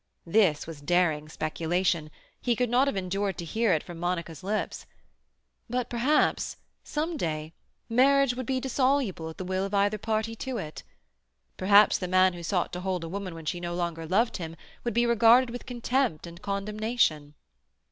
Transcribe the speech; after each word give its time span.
This 0.25 0.65
was 0.65 0.81
daring 0.81 1.29
speculation; 1.29 2.09
he 2.41 2.55
could 2.55 2.71
not 2.71 2.87
have 2.87 2.97
endured 2.97 3.37
to 3.37 3.45
hear 3.45 3.71
it 3.71 3.83
from 3.83 3.99
Monica's 3.99 4.43
lips. 4.43 4.87
But—perhaps, 5.69 6.57
some 6.83 7.17
day, 7.17 7.53
marriage 7.87 8.33
would 8.35 8.47
be 8.47 8.59
dissoluble 8.59 9.29
at 9.29 9.37
the 9.37 9.45
will 9.45 9.63
of 9.63 9.75
either 9.75 9.99
party 9.99 10.35
to 10.37 10.57
it. 10.57 10.81
Perhaps 11.55 11.99
the 11.99 12.07
man 12.07 12.33
who 12.33 12.41
sought 12.41 12.73
to 12.73 12.81
hold 12.81 13.03
a 13.03 13.07
woman 13.09 13.35
when 13.35 13.45
she 13.45 13.59
no 13.59 13.75
longer 13.75 14.07
loved 14.07 14.37
him 14.37 14.55
would 14.83 14.95
be 14.95 15.05
regarded 15.05 15.51
with 15.51 15.67
contempt 15.67 16.25
and 16.25 16.41
condemnation. 16.41 17.35